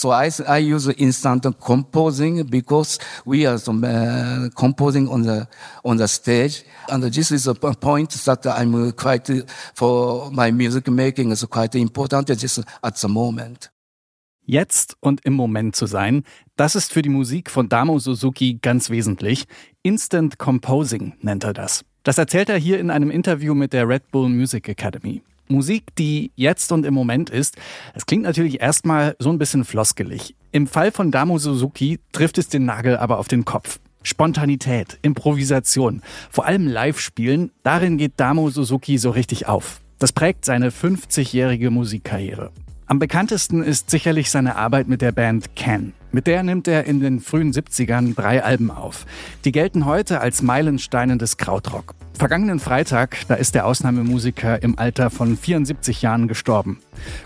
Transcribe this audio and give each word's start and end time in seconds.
So 0.00 0.12
I, 0.12 0.30
I 0.48 0.56
use 0.56 0.88
instant 0.96 1.46
composing 1.60 2.46
because 2.46 2.98
we 3.26 3.46
are 3.46 3.58
some, 3.58 3.84
uh, 3.84 4.48
composing 4.56 5.06
on 5.10 5.24
the 5.24 5.46
on 5.84 5.98
the 5.98 6.08
stage, 6.08 6.64
and 6.88 7.02
this 7.02 7.30
is 7.30 7.46
a 7.46 7.54
point 7.54 8.08
that 8.24 8.46
I'm 8.46 8.92
quite 8.92 9.28
for 9.74 10.30
my 10.30 10.52
music 10.52 10.88
making 10.88 11.32
is 11.32 11.44
quite 11.44 11.74
important 11.74 12.28
just 12.28 12.62
at 12.82 12.96
the 12.96 13.08
moment. 13.08 13.70
Jetzt 14.46 14.96
und 15.00 15.20
im 15.26 15.34
Moment 15.34 15.76
zu 15.76 15.84
sein, 15.84 16.24
das 16.56 16.76
ist 16.76 16.94
für 16.94 17.02
die 17.02 17.10
Musik 17.10 17.50
von 17.50 17.68
Damo 17.68 17.98
Suzuki 17.98 18.58
ganz 18.62 18.88
wesentlich. 18.88 19.44
Instant 19.82 20.38
Composing 20.38 21.12
nennt 21.20 21.44
er 21.44 21.52
das. 21.52 21.84
Das 22.04 22.16
erzählt 22.16 22.48
er 22.48 22.56
hier 22.56 22.80
in 22.80 22.90
einem 22.90 23.10
Interview 23.10 23.54
mit 23.54 23.74
der 23.74 23.86
Red 23.86 24.10
Bull 24.10 24.30
Music 24.30 24.66
Academy. 24.66 25.22
Musik, 25.50 25.94
die 25.96 26.32
jetzt 26.36 26.72
und 26.72 26.86
im 26.86 26.94
Moment 26.94 27.30
ist, 27.30 27.56
es 27.94 28.06
klingt 28.06 28.22
natürlich 28.22 28.60
erstmal 28.60 29.16
so 29.18 29.30
ein 29.30 29.38
bisschen 29.38 29.64
floskelig. 29.64 30.34
Im 30.52 30.66
Fall 30.66 30.92
von 30.92 31.10
Damo 31.10 31.38
Suzuki 31.38 31.98
trifft 32.12 32.38
es 32.38 32.48
den 32.48 32.64
Nagel 32.64 32.96
aber 32.96 33.18
auf 33.18 33.28
den 33.28 33.44
Kopf. 33.44 33.78
Spontanität, 34.02 34.98
Improvisation, 35.02 36.02
vor 36.30 36.46
allem 36.46 36.66
Live-Spielen, 36.66 37.50
darin 37.62 37.98
geht 37.98 38.14
Damo 38.16 38.48
Suzuki 38.48 38.96
so 38.98 39.10
richtig 39.10 39.46
auf. 39.46 39.80
Das 39.98 40.12
prägt 40.12 40.46
seine 40.46 40.70
50-jährige 40.70 41.70
Musikkarriere. 41.70 42.50
Am 42.86 42.98
bekanntesten 42.98 43.62
ist 43.62 43.90
sicherlich 43.90 44.30
seine 44.30 44.56
Arbeit 44.56 44.88
mit 44.88 45.02
der 45.02 45.12
Band 45.12 45.54
Can. 45.54 45.92
Mit 46.12 46.26
der 46.26 46.42
nimmt 46.42 46.66
er 46.66 46.84
in 46.84 47.00
den 47.00 47.20
frühen 47.20 47.52
70ern 47.52 48.14
drei 48.16 48.42
Alben 48.42 48.70
auf. 48.70 49.06
Die 49.44 49.52
gelten 49.52 49.84
heute 49.84 50.20
als 50.20 50.42
Meilensteine 50.42 51.18
des 51.18 51.36
Krautrock. 51.36 51.94
Vergangenen 52.18 52.58
Freitag, 52.58 53.16
da 53.28 53.34
ist 53.34 53.54
der 53.54 53.64
Ausnahmemusiker 53.64 54.62
im 54.62 54.78
Alter 54.78 55.08
von 55.08 55.36
74 55.36 56.02
Jahren 56.02 56.28
gestorben. 56.28 56.80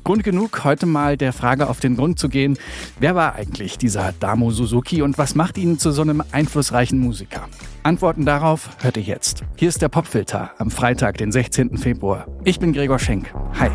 Grund 0.04 0.22
genug, 0.22 0.62
heute 0.64 0.86
mal 0.86 1.16
der 1.16 1.32
Frage 1.32 1.68
auf 1.68 1.80
den 1.80 1.96
Grund 1.96 2.18
zu 2.18 2.28
gehen, 2.28 2.58
wer 3.00 3.14
war 3.16 3.34
eigentlich 3.34 3.76
dieser 3.76 4.12
Damo 4.20 4.50
Suzuki 4.50 5.02
und 5.02 5.18
was 5.18 5.34
macht 5.34 5.58
ihn 5.58 5.78
zu 5.78 5.90
so 5.90 6.02
einem 6.02 6.22
einflussreichen 6.30 6.98
Musiker? 6.98 7.48
Antworten 7.82 8.24
darauf 8.24 8.70
hört 8.82 8.96
ihr 8.96 9.02
jetzt. 9.02 9.42
Hier 9.56 9.68
ist 9.68 9.82
der 9.82 9.88
Popfilter 9.88 10.52
am 10.58 10.70
Freitag, 10.70 11.16
den 11.18 11.32
16. 11.32 11.78
Februar. 11.78 12.26
Ich 12.44 12.60
bin 12.60 12.72
Gregor 12.72 12.98
Schenk. 12.98 13.34
Hi. 13.58 13.70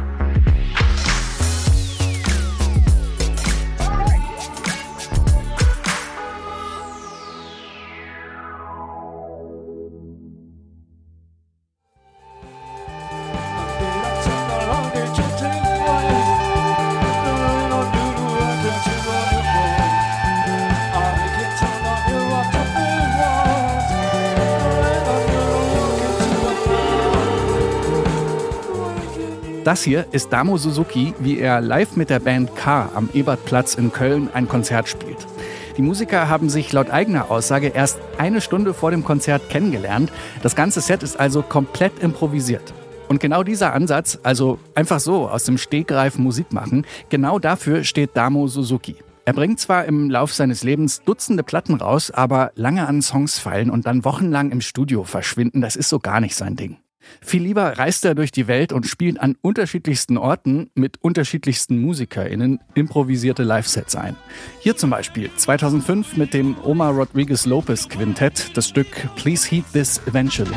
Das 29.66 29.84
hier 29.84 30.06
ist 30.14 30.32
Damo 30.32 30.58
Suzuki, 30.58 31.14
wie 31.20 31.38
er 31.38 31.60
live 31.60 31.98
mit 31.98 32.10
der 32.10 32.20
Band 32.20 32.56
K 32.56 32.90
am 32.96 33.10
Ebertplatz 33.14 33.76
in 33.76 33.92
Köln 33.92 34.30
ein 34.34 34.48
Konzert 34.48 34.88
spielt. 34.88 35.28
Die 35.76 35.82
Musiker 35.82 36.30
haben 36.30 36.50
sich 36.50 36.72
laut 36.72 36.90
eigener 36.90 37.30
Aussage 37.30 37.68
erst 37.68 38.00
eine 38.18 38.40
Stunde 38.40 38.74
vor 38.74 38.92
dem 38.92 39.04
Konzert 39.04 39.50
kennengelernt. 39.50 40.12
Das 40.42 40.56
ganze 40.56 40.80
Set 40.80 41.04
ist 41.04 41.20
also 41.20 41.42
komplett 41.42 42.00
improvisiert. 42.00 42.74
Und 43.10 43.20
genau 43.20 43.44
dieser 43.44 43.74
Ansatz, 43.74 44.18
also 44.24 44.60
einfach 44.76 45.02
so 45.02 45.28
aus 45.28 45.44
dem 45.44 45.58
Stegreif 45.58 46.18
Musik 46.18 46.54
machen, 46.54 46.86
genau 47.10 47.38
dafür 47.38 47.84
steht 47.84 48.12
Damo 48.16 48.48
Suzuki. 48.48 48.96
Er 49.26 49.34
bringt 49.34 49.60
zwar 49.60 49.86
im 49.86 50.10
Lauf 50.10 50.34
seines 50.34 50.64
Lebens 50.64 51.04
Dutzende 51.04 51.44
Platten 51.44 51.76
raus, 51.76 52.12
aber 52.12 52.52
lange 52.56 52.88
an 52.88 53.02
Songs 53.02 53.40
fallen 53.40 53.70
und 53.70 53.86
dann 53.86 54.06
wochenlang 54.06 54.52
im 54.52 54.62
Studio 54.62 55.04
verschwinden, 55.04 55.62
das 55.62 55.76
ist 55.76 55.90
so 55.90 56.00
gar 56.00 56.22
nicht 56.22 56.36
sein 56.36 56.56
Ding. 56.56 56.78
Viel 57.21 57.43
lieber 57.43 57.77
reist 57.77 58.05
er 58.05 58.15
durch 58.15 58.32
die 58.32 58.48
Welt 58.48 58.73
und 58.73 58.86
spielt 58.87 59.20
an 59.20 59.36
unterschiedlichsten 59.42 60.17
Orten 60.17 60.70
mit 60.76 60.98
unterschiedlichsten 61.02 61.80
MusikerInnen 61.80 62.60
improvisierte 62.76 63.43
Live-Sets 63.43 63.95
ein. 63.95 64.15
Hier 64.60 64.76
zum 64.76 64.89
Beispiel 64.89 65.30
2005 65.36 66.17
mit 66.17 66.33
dem 66.33 66.55
Omar 66.64 66.93
Rodriguez 66.93 67.45
Lopez 67.45 67.88
Quintett 67.89 68.55
das 68.55 68.67
Stück 68.67 68.88
Please 69.15 69.49
Heed 69.49 69.65
This 69.73 70.02
Eventually. 70.08 70.55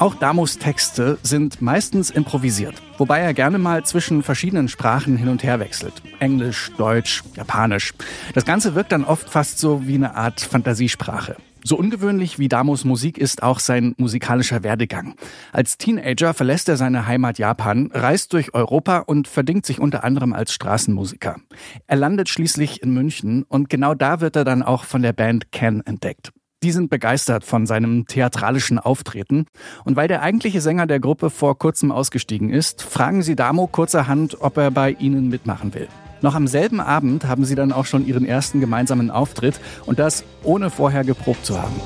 Auch 0.00 0.14
Damos 0.14 0.58
Texte 0.58 1.18
sind 1.24 1.60
meistens 1.60 2.10
improvisiert, 2.10 2.80
wobei 2.98 3.18
er 3.18 3.34
gerne 3.34 3.58
mal 3.58 3.84
zwischen 3.84 4.22
verschiedenen 4.22 4.68
Sprachen 4.68 5.16
hin 5.16 5.28
und 5.28 5.42
her 5.42 5.58
wechselt. 5.58 5.94
Englisch, 6.20 6.70
Deutsch, 6.78 7.24
Japanisch. 7.34 7.94
Das 8.32 8.44
Ganze 8.44 8.76
wirkt 8.76 8.92
dann 8.92 9.02
oft 9.02 9.28
fast 9.28 9.58
so 9.58 9.88
wie 9.88 9.96
eine 9.96 10.14
Art 10.14 10.40
Fantasiesprache. 10.40 11.36
So 11.64 11.76
ungewöhnlich 11.76 12.38
wie 12.38 12.48
Damos 12.48 12.84
Musik 12.84 13.18
ist 13.18 13.42
auch 13.42 13.58
sein 13.58 13.96
musikalischer 13.98 14.62
Werdegang. 14.62 15.16
Als 15.52 15.78
Teenager 15.78 16.32
verlässt 16.32 16.68
er 16.68 16.76
seine 16.76 17.08
Heimat 17.08 17.38
Japan, 17.38 17.90
reist 17.92 18.32
durch 18.34 18.54
Europa 18.54 18.98
und 18.98 19.26
verdingt 19.26 19.66
sich 19.66 19.80
unter 19.80 20.04
anderem 20.04 20.32
als 20.32 20.52
Straßenmusiker. 20.52 21.40
Er 21.88 21.96
landet 21.96 22.28
schließlich 22.28 22.84
in 22.84 22.94
München 22.94 23.42
und 23.42 23.68
genau 23.68 23.94
da 23.94 24.20
wird 24.20 24.36
er 24.36 24.44
dann 24.44 24.62
auch 24.62 24.84
von 24.84 25.02
der 25.02 25.12
Band 25.12 25.50
Ken 25.50 25.82
entdeckt. 25.84 26.30
Die 26.64 26.72
sind 26.72 26.90
begeistert 26.90 27.44
von 27.44 27.66
seinem 27.66 28.06
theatralischen 28.06 28.80
Auftreten. 28.80 29.46
Und 29.84 29.94
weil 29.94 30.08
der 30.08 30.22
eigentliche 30.22 30.60
Sänger 30.60 30.88
der 30.88 30.98
Gruppe 30.98 31.30
vor 31.30 31.56
kurzem 31.56 31.92
ausgestiegen 31.92 32.50
ist, 32.50 32.82
fragen 32.82 33.22
sie 33.22 33.36
Damo 33.36 33.68
kurzerhand, 33.68 34.40
ob 34.40 34.56
er 34.56 34.72
bei 34.72 34.90
ihnen 34.90 35.28
mitmachen 35.28 35.72
will. 35.74 35.86
Noch 36.20 36.34
am 36.34 36.48
selben 36.48 36.80
Abend 36.80 37.26
haben 37.26 37.44
sie 37.44 37.54
dann 37.54 37.70
auch 37.70 37.86
schon 37.86 38.04
ihren 38.04 38.24
ersten 38.24 38.58
gemeinsamen 38.58 39.12
Auftritt 39.12 39.60
und 39.86 40.00
das 40.00 40.24
ohne 40.42 40.70
vorher 40.70 41.04
geprobt 41.04 41.46
zu 41.46 41.62
haben. 41.62 41.80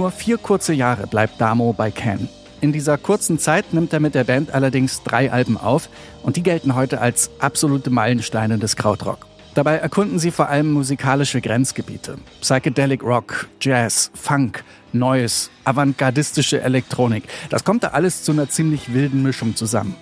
Nur 0.00 0.10
vier 0.10 0.38
kurze 0.38 0.72
Jahre 0.72 1.06
bleibt 1.06 1.38
Damo 1.42 1.74
bei 1.74 1.90
Can. 1.90 2.26
In 2.62 2.72
dieser 2.72 2.96
kurzen 2.96 3.38
Zeit 3.38 3.74
nimmt 3.74 3.92
er 3.92 4.00
mit 4.00 4.14
der 4.14 4.24
Band 4.24 4.50
allerdings 4.54 5.02
drei 5.02 5.30
Alben 5.30 5.58
auf 5.58 5.90
und 6.22 6.36
die 6.36 6.42
gelten 6.42 6.74
heute 6.74 7.02
als 7.02 7.30
absolute 7.38 7.90
Meilensteine 7.90 8.56
des 8.56 8.76
Krautrock. 8.76 9.26
Dabei 9.52 9.76
erkunden 9.76 10.18
sie 10.18 10.30
vor 10.30 10.48
allem 10.48 10.72
musikalische 10.72 11.42
Grenzgebiete. 11.42 12.16
Psychedelic 12.40 13.02
Rock, 13.02 13.46
Jazz, 13.60 14.10
Funk, 14.14 14.64
Neues, 14.94 15.50
avantgardistische 15.64 16.62
Elektronik. 16.62 17.24
Das 17.50 17.62
kommt 17.62 17.82
da 17.82 17.88
alles 17.88 18.24
zu 18.24 18.32
einer 18.32 18.48
ziemlich 18.48 18.94
wilden 18.94 19.22
Mischung 19.22 19.54
zusammen. 19.54 19.96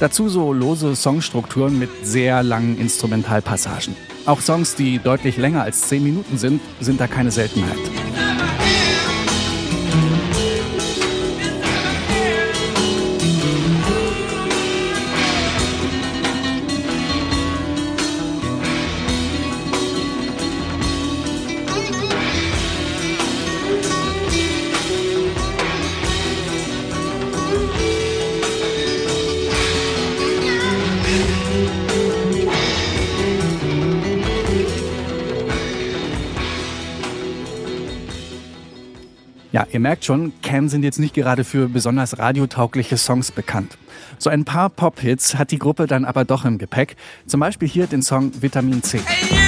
Dazu 0.00 0.28
so 0.28 0.52
lose 0.52 0.96
Songstrukturen 0.96 1.78
mit 1.78 1.90
sehr 2.02 2.42
langen 2.42 2.80
Instrumentalpassagen. 2.80 3.94
Auch 4.26 4.40
Songs, 4.40 4.74
die 4.74 4.98
deutlich 4.98 5.36
länger 5.36 5.62
als 5.62 5.82
zehn 5.82 6.02
Minuten 6.02 6.36
sind, 6.36 6.60
sind 6.80 7.00
da 7.00 7.06
keine 7.06 7.30
Seltenheit. 7.30 7.78
Ja, 39.56 39.66
ihr 39.72 39.80
merkt 39.80 40.04
schon, 40.04 40.34
Can 40.42 40.68
sind 40.68 40.82
jetzt 40.82 40.98
nicht 40.98 41.14
gerade 41.14 41.42
für 41.42 41.66
besonders 41.66 42.18
radiotaugliche 42.18 42.98
Songs 42.98 43.32
bekannt. 43.32 43.78
So 44.18 44.28
ein 44.28 44.44
paar 44.44 44.68
Pop-Hits 44.68 45.36
hat 45.36 45.50
die 45.50 45.58
Gruppe 45.58 45.86
dann 45.86 46.04
aber 46.04 46.26
doch 46.26 46.44
im 46.44 46.58
Gepäck. 46.58 46.94
Zum 47.26 47.40
Beispiel 47.40 47.66
hier 47.66 47.86
den 47.86 48.02
Song 48.02 48.32
Vitamin 48.42 48.82
C. 48.82 49.00
Hey, 49.06 49.45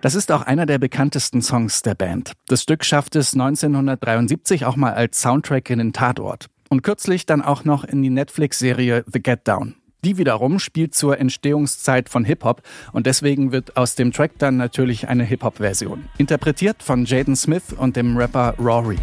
Das 0.00 0.14
ist 0.14 0.32
auch 0.32 0.42
einer 0.42 0.64
der 0.64 0.78
bekanntesten 0.78 1.42
Songs 1.42 1.82
der 1.82 1.94
Band. 1.94 2.32
Das 2.46 2.62
Stück 2.62 2.86
schafft 2.86 3.16
es 3.16 3.34
1973 3.34 4.64
auch 4.64 4.76
mal 4.76 4.94
als 4.94 5.20
Soundtrack 5.20 5.68
in 5.68 5.78
den 5.78 5.92
Tatort. 5.92 6.46
Und 6.70 6.82
kürzlich 6.82 7.26
dann 7.26 7.42
auch 7.42 7.64
noch 7.64 7.84
in 7.84 8.02
die 8.02 8.08
Netflix-Serie 8.08 9.04
The 9.12 9.20
Get 9.20 9.46
Down. 9.46 9.74
Die 10.02 10.16
wiederum 10.16 10.58
spielt 10.58 10.94
zur 10.94 11.18
Entstehungszeit 11.18 12.08
von 12.08 12.24
Hip-Hop 12.24 12.62
und 12.92 13.06
deswegen 13.06 13.52
wird 13.52 13.76
aus 13.76 13.94
dem 13.94 14.12
Track 14.12 14.38
dann 14.38 14.56
natürlich 14.56 15.08
eine 15.08 15.24
Hip-Hop-Version. 15.24 16.08
Interpretiert 16.16 16.82
von 16.82 17.04
Jaden 17.04 17.36
Smith 17.36 17.74
und 17.76 17.96
dem 17.96 18.16
Rapper 18.16 18.54
Rory. 18.58 18.96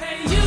Hey 0.00 0.42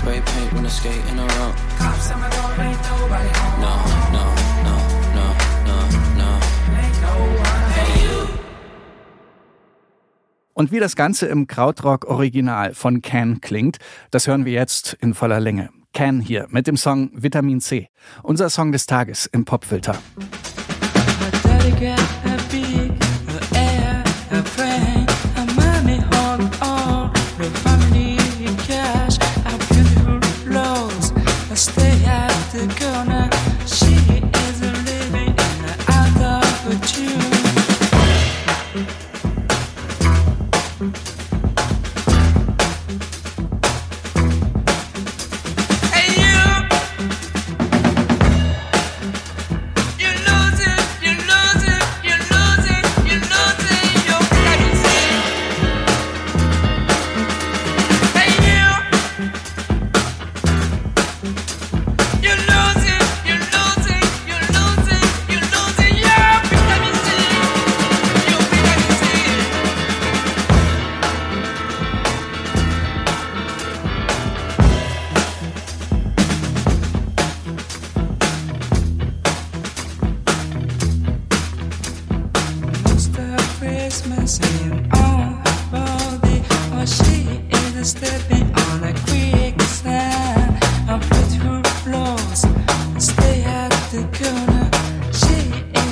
spray 0.00 0.20
paint 0.20 0.52
when 0.54 0.66
I 0.66 0.68
skate 0.68 1.04
in 1.10 1.18
a 1.18 1.22
row. 1.22 1.52
Cops 1.78 2.10
on 2.10 2.20
my 2.20 2.28
door, 2.30 2.50
ain't 2.58 2.80
nobody 2.90 3.30
home. 3.38 3.60
No, 3.66 3.74
no, 4.16 4.24
no, 4.66 4.76
no, 5.18 5.26
no, 5.68 5.78
no. 6.20 6.30
Ain't 6.80 6.98
no 7.04 7.12
one. 7.44 7.64
Hey, 7.74 8.02
you. 8.04 8.28
Und 10.54 10.72
wie 10.72 10.80
das 10.80 10.96
Ganze 10.96 11.26
im 11.26 11.46
Krautrock 11.46 12.06
Original 12.06 12.74
von 12.74 13.02
Can 13.02 13.40
klingt, 13.40 13.78
das 14.10 14.26
hören 14.26 14.44
wir 14.44 14.52
jetzt 14.52 14.94
in 15.00 15.14
voller 15.14 15.40
Länge. 15.40 15.70
Can 15.92 16.20
hier 16.20 16.46
mit 16.50 16.66
dem 16.66 16.76
Song 16.76 17.10
Vitamin 17.14 17.60
C. 17.60 17.88
Unser 18.22 18.48
Song 18.48 18.72
des 18.72 18.86
Tages 18.86 19.26
im 19.26 19.44
Popfilter. 19.44 19.96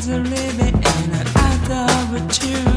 easily 0.09 0.53
be 0.57 0.69
in 0.69 1.13
and 1.13 1.29
out 1.37 1.71
of 1.71 2.15
a 2.15 2.33
tune. 2.33 2.68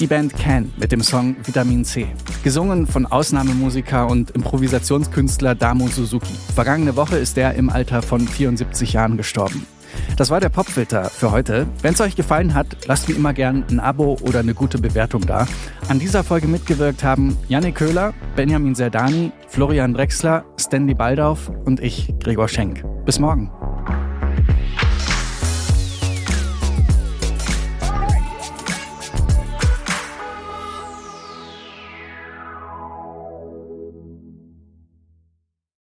Die 0.00 0.06
Band 0.06 0.34
Can 0.34 0.72
mit 0.78 0.92
dem 0.92 1.02
Song 1.02 1.36
Vitamin 1.44 1.84
C. 1.84 2.06
Gesungen 2.42 2.86
von 2.86 3.04
Ausnahmemusiker 3.04 4.06
und 4.06 4.30
Improvisationskünstler 4.30 5.54
Damo 5.54 5.88
Suzuki. 5.88 6.32
Vergangene 6.54 6.96
Woche 6.96 7.18
ist 7.18 7.36
er 7.36 7.52
im 7.54 7.68
Alter 7.68 8.00
von 8.00 8.26
74 8.26 8.94
Jahren 8.94 9.18
gestorben. 9.18 9.66
Das 10.16 10.30
war 10.30 10.40
der 10.40 10.48
Popfilter 10.48 11.04
für 11.04 11.32
heute. 11.32 11.66
Wenn 11.82 11.92
es 11.92 12.00
euch 12.00 12.16
gefallen 12.16 12.54
hat, 12.54 12.66
lasst 12.86 13.10
mir 13.10 13.14
immer 13.14 13.34
gern 13.34 13.64
ein 13.70 13.78
Abo 13.78 14.16
oder 14.22 14.38
eine 14.38 14.54
gute 14.54 14.78
Bewertung 14.78 15.26
da. 15.26 15.46
An 15.88 15.98
dieser 15.98 16.24
Folge 16.24 16.48
mitgewirkt 16.48 17.04
haben 17.04 17.36
Janne 17.48 17.72
Köhler, 17.72 18.14
Benjamin 18.36 18.74
Serdani, 18.74 19.32
Florian 19.48 19.92
Drexler, 19.92 20.46
Stanley 20.58 20.94
Baldauf 20.94 21.50
und 21.66 21.78
ich, 21.78 22.14
Gregor 22.20 22.48
Schenk. 22.48 22.82
Bis 23.04 23.18
morgen. 23.18 23.50